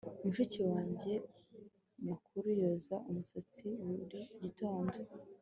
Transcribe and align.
Mushiki 0.23 0.59
wanjye 0.69 1.11
mukuru 2.07 2.47
yoza 2.61 2.95
umusatsi 3.09 3.65
buri 3.95 4.21
gitondo 4.41 4.97